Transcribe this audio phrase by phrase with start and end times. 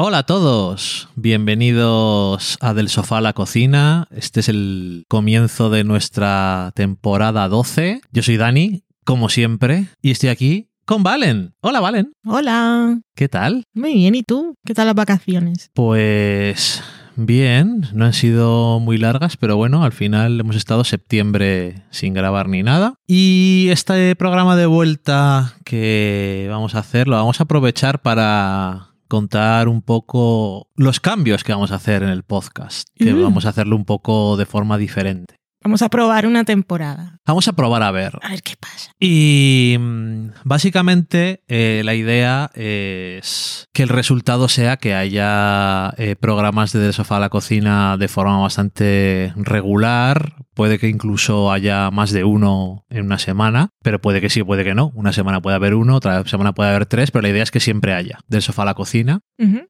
[0.00, 4.06] Hola a todos, bienvenidos a Del Sofá a la Cocina.
[4.12, 8.02] Este es el comienzo de nuestra temporada 12.
[8.12, 11.56] Yo soy Dani, como siempre, y estoy aquí con Valen.
[11.62, 12.12] Hola Valen.
[12.24, 13.00] Hola.
[13.16, 13.64] ¿Qué tal?
[13.74, 14.54] Muy bien, ¿y tú?
[14.64, 15.72] ¿Qué tal las vacaciones?
[15.74, 16.80] Pues
[17.16, 22.48] bien, no han sido muy largas, pero bueno, al final hemos estado septiembre sin grabar
[22.48, 22.94] ni nada.
[23.08, 29.68] Y este programa de vuelta que vamos a hacer lo vamos a aprovechar para contar
[29.68, 33.22] un poco los cambios que vamos a hacer en el podcast, que Mm.
[33.22, 35.34] vamos a hacerlo un poco de forma diferente.
[35.64, 37.18] Vamos a probar una temporada.
[37.26, 38.16] Vamos a probar a ver.
[38.22, 38.92] A ver qué pasa.
[39.00, 46.72] Y mm, básicamente eh, la idea es que el resultado sea que haya eh, programas
[46.72, 50.36] de Del Sofá a la Cocina de forma bastante regular.
[50.58, 54.64] Puede que incluso haya más de uno en una semana, pero puede que sí, puede
[54.64, 54.90] que no.
[54.92, 57.60] Una semana puede haber uno, otra semana puede haber tres, pero la idea es que
[57.60, 59.20] siempre haya Del Sofá a la Cocina.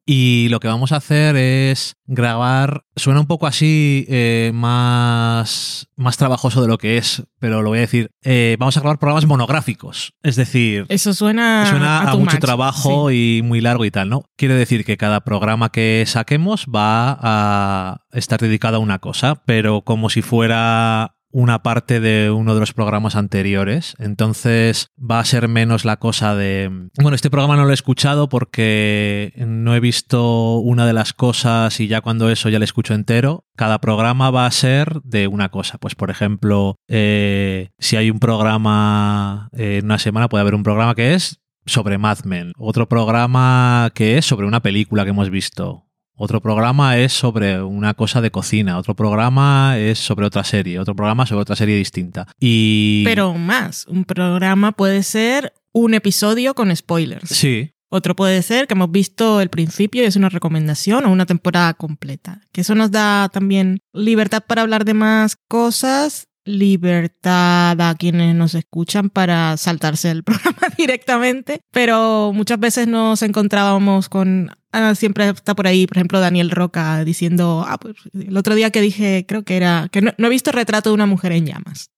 [0.06, 6.16] Y lo que vamos a hacer es grabar, suena un poco así eh, más, más
[6.16, 9.26] trabajoso de lo que es, pero lo voy a decir, eh, vamos a grabar programas
[9.26, 10.86] monográficos, es decir...
[10.88, 12.40] Eso suena, Suena a, mucho much.
[12.40, 14.24] trabajo y muy largo y tal, ¿no?
[14.36, 19.82] Quiere decir que cada programa que saquemos va a estar dedicado a una cosa, pero
[19.82, 23.94] como si fuera una parte de uno de los programas anteriores.
[23.98, 26.88] Entonces va a ser menos la cosa de...
[27.00, 31.80] Bueno, este programa no lo he escuchado porque no he visto una de las cosas
[31.80, 33.44] y ya cuando eso ya lo escucho entero.
[33.56, 35.78] Cada programa va a ser de una cosa.
[35.78, 40.62] Pues por ejemplo, eh, si hay un programa eh, en una semana, puede haber un
[40.62, 45.30] programa que es sobre Mad Men, otro programa que es sobre una película que hemos
[45.30, 45.87] visto,
[46.18, 50.94] otro programa es sobre una cosa de cocina, otro programa es sobre otra serie, otro
[50.94, 52.26] programa sobre otra serie distinta.
[52.38, 57.28] Y Pero más, un programa puede ser un episodio con spoilers.
[57.28, 61.24] sí, Otro puede ser que hemos visto el principio y es una recomendación o una
[61.24, 62.42] temporada completa.
[62.52, 68.54] Que eso nos da también libertad para hablar de más cosas, libertad a quienes nos
[68.54, 74.50] escuchan para saltarse el programa directamente, pero muchas veces nos encontrábamos con...
[74.72, 78.70] ah, siempre está por ahí, por ejemplo, Daniel Roca diciendo, ah, pues el otro día
[78.70, 81.46] que dije, creo que era, que no, no he visto retrato de una mujer en
[81.46, 81.90] llamas.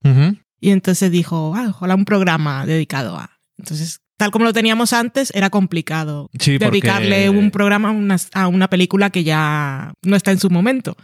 [0.61, 3.31] Y entonces dijo, ah, ojalá un programa dedicado a.
[3.57, 8.17] Entonces, tal como lo teníamos antes, era complicado Sí, porque- dedicarle un programa a una,
[8.35, 10.95] a una película que ya no está en su momento.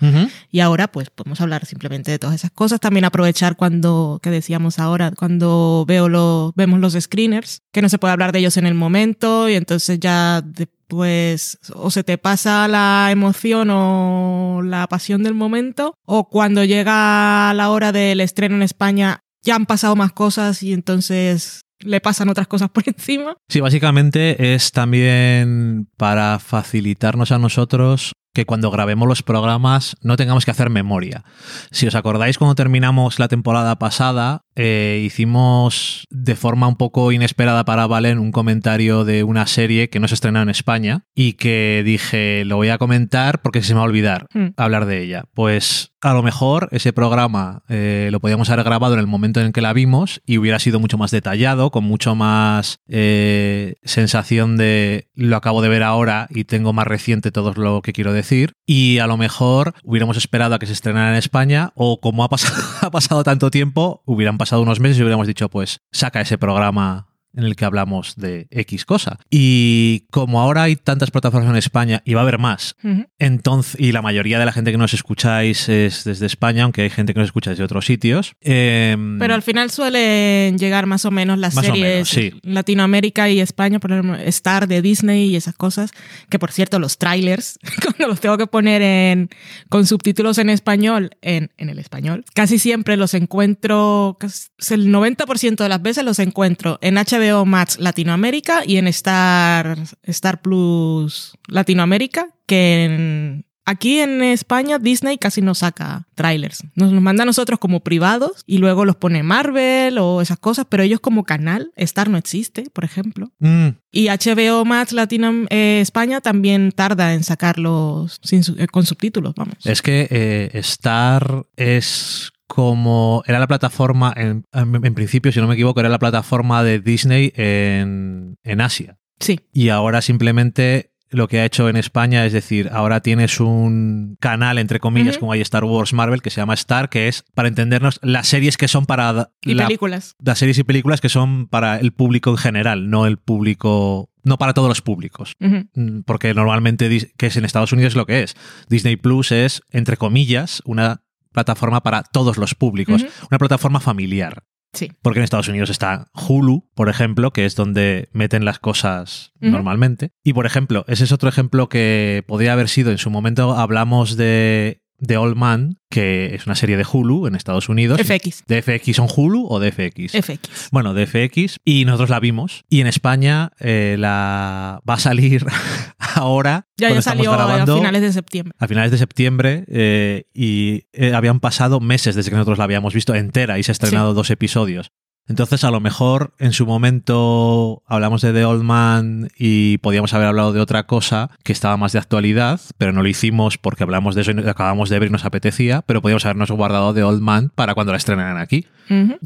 [0.52, 2.78] Y ahora, pues, podemos hablar simplemente de todas esas cosas.
[2.78, 7.96] También aprovechar cuando, que decíamos ahora, cuando veo lo, vemos los screeners, que no se
[7.98, 12.68] puede hablar de ellos en el momento y entonces ya después o se te pasa
[12.68, 18.62] la emoción o la pasión del momento, o cuando llega la hora del estreno en
[18.62, 23.36] España ya han pasado más cosas y entonces le pasan otras cosas por encima.
[23.48, 30.44] Sí, básicamente es también para facilitarnos a nosotros que cuando grabemos los programas no tengamos
[30.44, 31.24] que hacer memoria.
[31.70, 37.64] Si os acordáis cuando terminamos la temporada pasada, eh, hicimos de forma un poco inesperada
[37.64, 41.82] para Valen un comentario de una serie que no se estrena en España y que
[41.84, 44.48] dije, lo voy a comentar porque se me va a olvidar Hmm.
[44.56, 45.24] hablar de ella.
[45.34, 49.46] Pues a lo mejor ese programa eh, lo podíamos haber grabado en el momento en
[49.46, 54.56] el que la vimos y hubiera sido mucho más detallado, con mucho más eh, sensación
[54.56, 58.52] de lo acabo de ver ahora y tengo más reciente todo lo que quiero decir.
[58.66, 62.28] Y a lo mejor hubiéramos esperado a que se estrenara en España o como ha
[62.28, 66.38] pasado, ha pasado tanto tiempo, hubieran pasado unos meses y hubiéramos dicho, pues saca ese
[66.38, 69.18] programa en el que hablamos de X cosa.
[69.30, 73.04] Y como ahora hay tantas plataformas en España y va a haber más, Ujú.
[73.18, 76.90] entonces, y la mayoría de la gente que nos escucháis es desde España, aunque hay
[76.90, 78.34] gente que nos escucha desde otros sitios.
[78.40, 82.32] em, Pero al final suelen llegar más o menos las series menos, sí.
[82.42, 85.90] Latinoamérica y España, por ejemplo, Star de Disney y esas cosas,
[86.30, 89.28] que por cierto los trailers, cuando los tengo que poner en,
[89.68, 95.56] con subtítulos en español, en, en el español, casi siempre los encuentro, casi el 90%
[95.56, 102.28] de las veces los encuentro en HBO Max Latinoamérica y en Star, Star Plus Latinoamérica,
[102.46, 106.62] que en, Aquí en España Disney casi no saca trailers.
[106.76, 110.66] Nos los manda a nosotros como privados y luego los pone Marvel o esas cosas,
[110.68, 113.32] pero ellos como canal, Star no existe, por ejemplo.
[113.40, 119.34] mm, Y HBO Max Latino eh, España también tarda en sacarlos sin eh, con subtítulos,
[119.34, 119.56] vamos.
[119.64, 125.54] Es que eh, Star es como era la plataforma, en, en principio, si no me
[125.54, 128.98] equivoco, era la plataforma de Disney en, en Asia.
[129.18, 134.16] Sí, Y ahora simplemente lo que ha hecho en España es decir, ahora tienes un
[134.20, 137.48] canal, entre comillas, como hay Star Wars Marvel, que se llama Star, que es, para
[137.48, 140.16] entendernos, las series que son para y la- películas.
[140.18, 144.38] las series y películas que son para el público en general, no el público no
[144.38, 145.34] para todos los públicos.
[145.38, 148.34] Mm, Porque normalmente, que es en Estados Unidos lo que es.
[148.68, 151.02] Disney Plus es, entre comillas, una
[151.36, 154.44] plataforma para todos los públicos, una plataforma familiar.
[154.72, 154.90] Sí.
[155.02, 160.12] Porque en Estados Unidos está Hulu, por ejemplo, que es donde meten las cosas normalmente.
[160.24, 163.54] Y, por ejemplo, ese es otro ejemplo que podría haber sido en su momento.
[163.54, 168.00] Hablamos de The Old Man, que es una serie de Hulu en Estados Unidos.
[168.00, 168.44] FX.
[168.46, 170.12] ¿De FX son Hulu o de FX?
[170.12, 170.68] FX.
[170.72, 171.58] Bueno, de FX.
[171.64, 172.64] Y nosotros la vimos.
[172.68, 175.46] Y en España eh, la va a salir
[176.16, 176.66] ahora.
[176.76, 178.54] Ya, ya salió grabando, a finales de septiembre.
[178.58, 182.94] a finales de septiembre eh, y eh, habían pasado meses desde que nosotros la habíamos
[182.94, 184.92] visto entera y se ha estrenado dos episodios.
[185.28, 190.28] Entonces, a lo mejor en su momento hablamos de The Old Man y podíamos haber
[190.28, 194.14] hablado de otra cosa que estaba más de actualidad, pero no lo hicimos porque hablamos
[194.14, 197.22] de eso y acabamos de ver y nos apetecía, pero podíamos habernos guardado The Old
[197.22, 198.66] Man para cuando la estrenaran aquí.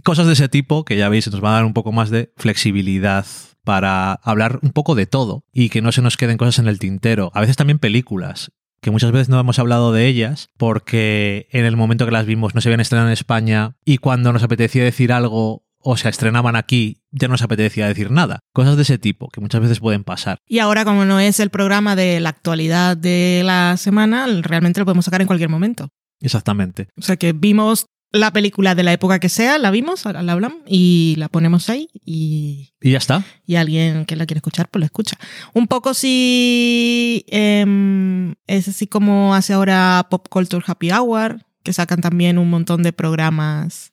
[0.02, 2.32] Cosas de ese tipo que ya veis nos van a dar un poco más de
[2.38, 3.26] flexibilidad
[3.64, 6.78] para hablar un poco de todo y que no se nos queden cosas en el
[6.78, 7.30] tintero.
[7.34, 11.76] A veces también películas que muchas veces no hemos hablado de ellas porque en el
[11.76, 15.12] momento que las vimos no se habían estrenado en España y cuando nos apetecía decir
[15.12, 18.40] algo o se estrenaban aquí ya no nos apetecía decir nada.
[18.52, 20.38] Cosas de ese tipo que muchas veces pueden pasar.
[20.46, 24.86] Y ahora, como no es el programa de la actualidad de la semana, realmente lo
[24.86, 25.88] podemos sacar en cualquier momento.
[26.20, 26.88] Exactamente.
[26.96, 30.32] O sea que vimos la película de la época que sea, la vimos, ahora la
[30.32, 33.24] hablamos y la ponemos ahí y, Y ya está.
[33.46, 35.16] y alguien que la quiere escuchar, pues la escucha.
[35.52, 42.00] Un poco si em, es así como hace ahora Pop Culture Happy Hour, que sacan
[42.00, 43.92] también un montón de programas,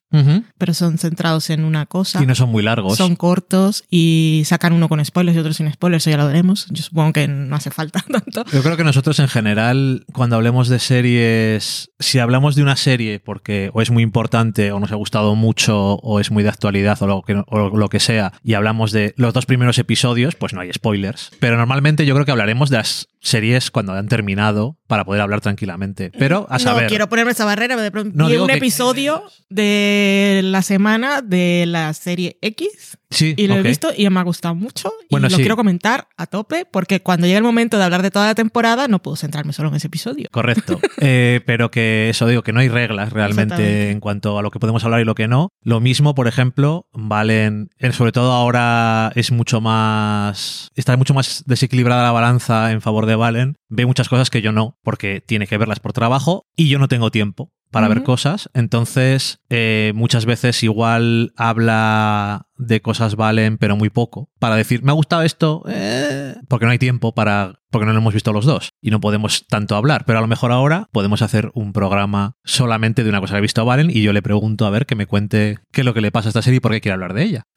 [0.57, 2.21] Pero son centrados en una cosa.
[2.23, 2.97] Y no son muy largos.
[2.97, 6.67] Son cortos y sacan uno con spoilers y otro sin spoilers, eso ya lo veremos.
[6.71, 8.43] Yo supongo que no hace falta tanto.
[8.51, 13.19] Yo creo que nosotros en general, cuando hablemos de series, si hablamos de una serie
[13.19, 17.01] porque o es muy importante o nos ha gustado mucho o es muy de actualidad
[17.01, 20.53] o lo que, o lo que sea, y hablamos de los dos primeros episodios, pues
[20.53, 21.31] no hay spoilers.
[21.39, 25.41] Pero normalmente yo creo que hablaremos de las series cuando han terminado para poder hablar
[25.41, 26.11] tranquilamente.
[26.17, 26.83] Pero a saber.
[26.83, 29.96] No quiero ponerme esa barrera, de pronto No, un que- episodio de
[30.43, 34.53] la semana de la serie X Sí, y lo he visto y me ha gustado
[34.53, 35.41] mucho y Bueno, lo sí.
[35.41, 38.89] quiero comentar a tope porque cuando llegue el momento de hablar de toda la temporada
[38.89, 40.27] no puedo centrarme solo en ese episodio.
[40.31, 40.79] Correcto.
[40.99, 44.59] Eh, pero que eso digo, que no hay reglas realmente en cuanto a lo que
[44.59, 45.49] podemos hablar y lo que no.
[45.61, 51.43] Lo mismo, por ejemplo, valen, eh, sobre todo ahora es mucho más, está mucho más
[51.45, 53.57] desequilibrada la balanza en favor de Valen.
[53.69, 56.87] Ve muchas cosas que yo no, porque tiene que verlas por trabajo y yo no
[56.87, 58.49] tengo tiempo para ver cosas.
[58.53, 64.29] Entonces, eh, muchas veces igual habla de cosas valen, pero muy poco.
[64.39, 67.59] Para decir, me ha gustado esto, eh, porque no hay tiempo para.
[67.69, 70.05] porque no lo hemos visto los dos y no podemos tanto hablar.
[70.05, 73.41] Pero a lo mejor ahora podemos hacer un programa solamente de una cosa que ha
[73.41, 76.01] visto Valen y yo le pregunto a ver que me cuente qué es lo que
[76.01, 77.47] le pasa a esta serie y por qué quiere hablar de ella.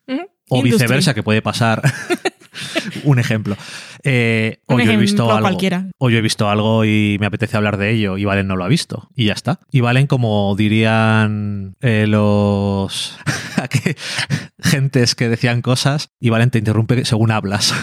[0.52, 0.72] O Industry.
[0.72, 1.80] viceversa, que puede pasar.
[3.04, 3.56] un ejemplo.
[4.02, 5.42] Eh, o yo he visto algo.
[5.42, 5.90] cualquiera.
[5.98, 8.64] O yo he visto algo y me apetece hablar de ello y Valen no lo
[8.64, 9.08] ha visto.
[9.14, 9.60] Y ya está.
[9.70, 13.18] Y Valen, como dirían eh, los
[14.58, 17.74] gentes que decían cosas, y Valen te interrumpe según hablas.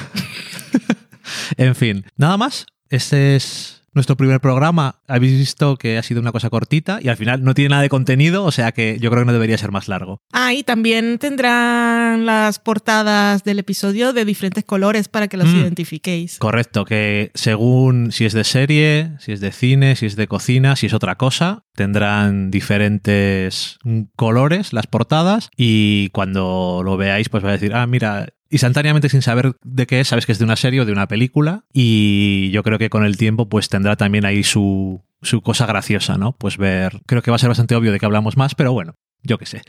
[1.58, 2.66] en fin, nada más.
[2.90, 5.02] Este es nuestro primer programa.
[5.08, 7.90] Habéis visto que ha sido una cosa cortita y al final no tiene nada de
[7.90, 10.22] contenido, o sea que yo creo que no debería ser más largo.
[10.32, 15.58] Ah, y también tendrán las portadas del episodio de diferentes colores para que los Mm.
[15.58, 16.38] identifiquéis.
[16.40, 20.76] Correcto, que según si es de serie, si es de cine, si es de cocina,
[20.76, 23.78] si es otra cosa, tendrán diferentes
[24.16, 29.22] colores las portadas y cuando lo veáis pues vais a decir, ah, mira, instantáneamente sin
[29.22, 32.50] saber de qué es, sabes que es de una serie o de una película y
[32.52, 36.34] yo creo que con el tiempo pues tendrá también ahí su, su cosa graciosa, ¿no?
[36.34, 38.96] Pues ver, creo que va a ser bastante obvio de que hablamos más, pero bueno,
[39.24, 39.62] yo qué sé.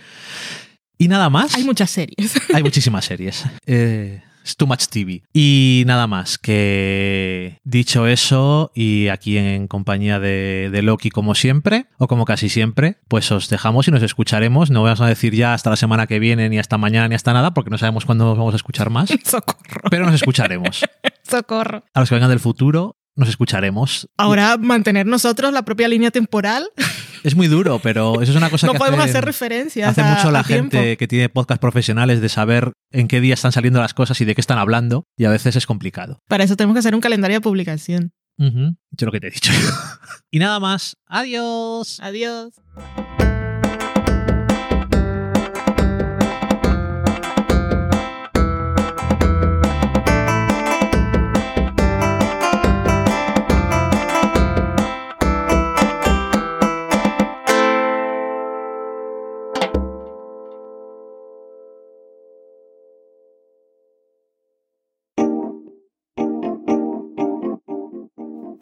[0.98, 1.54] Y nada más.
[1.54, 2.34] Hay muchas series.
[2.52, 3.44] Hay muchísimas series.
[3.66, 5.22] Eh, es too much TV.
[5.32, 11.86] Y nada más, que dicho eso, y aquí en compañía de, de Loki como siempre,
[11.98, 14.70] o como casi siempre, pues os dejamos y nos escucharemos.
[14.70, 17.32] No vamos a decir ya hasta la semana que viene, ni hasta mañana, ni hasta
[17.32, 19.88] nada, porque no sabemos cuándo nos vamos a escuchar más, Socorro.
[19.90, 20.84] pero nos escucharemos.
[21.22, 21.84] Socorro.
[21.94, 24.08] A los que vengan del futuro, nos escucharemos.
[24.16, 26.68] Ahora, mantener nosotros la propia línea temporal.
[27.24, 29.88] Es muy duro, pero eso es una cosa no que podemos hacen- hacer referencias.
[29.88, 30.76] Hace a- mucho la tiempo.
[30.78, 34.24] gente que tiene podcast profesionales de saber en qué día están saliendo las cosas y
[34.24, 36.20] de qué están hablando, y a veces es complicado.
[36.28, 38.12] Para eso tenemos que hacer un calendario de publicación.
[38.38, 39.50] Ujú, Yo lo que te he dicho.
[40.30, 40.96] y nada más.
[41.08, 41.98] Adiós.
[42.00, 42.52] Adiós.